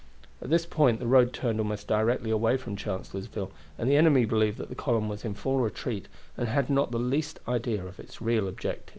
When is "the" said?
0.99-1.05, 3.87-3.97, 4.69-4.73, 6.89-6.97